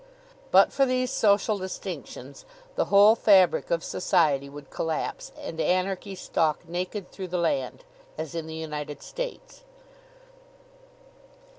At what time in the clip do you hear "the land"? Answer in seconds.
7.27-7.83